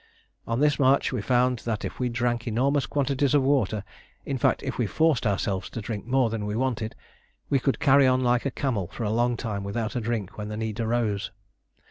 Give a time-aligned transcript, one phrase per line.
[0.47, 3.83] On this march we found that if we drank enormous quantities of water
[4.25, 6.95] in fact, if we forced ourselves to drink more than we wanted
[7.51, 10.47] we could carry on like a camel for a long time without a drink when
[10.47, 11.29] the need arose.